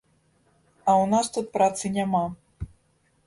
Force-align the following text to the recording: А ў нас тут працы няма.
А 0.89 0.91
ў 1.01 1.05
нас 1.11 1.29
тут 1.35 1.51
працы 1.57 1.85
няма. 1.97 2.23